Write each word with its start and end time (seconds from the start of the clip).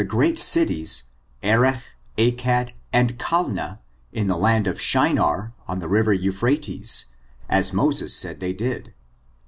209 0.01 0.17
great 0.35 0.43
cities 0.43 1.03
Erechj 1.43 1.83
Acad, 2.17 2.73
and 2.91 3.19
Calneh, 3.19 3.77
in 4.11 4.25
the 4.25 4.35
land 4.35 4.65
of 4.65 4.81
Shinar, 4.81 5.53
on 5.67 5.77
the 5.77 5.87
river 5.87 6.11
Euphrates, 6.11 7.05
as 7.47 7.71
Moses 7.71 8.11
says 8.15 8.39
they 8.39 8.51
did. 8.51 8.95